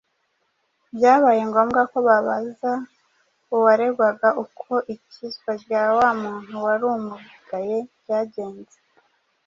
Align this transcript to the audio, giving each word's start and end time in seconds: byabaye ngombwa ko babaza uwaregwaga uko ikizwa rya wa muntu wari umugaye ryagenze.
byabaye 0.95 1.41
ngombwa 1.49 1.81
ko 1.91 1.97
babaza 2.07 2.71
uwaregwaga 3.55 4.29
uko 4.43 4.73
ikizwa 4.93 5.51
rya 5.63 5.83
wa 5.97 6.09
muntu 6.21 6.53
wari 6.65 6.85
umugaye 6.95 7.75
ryagenze. 7.99 8.77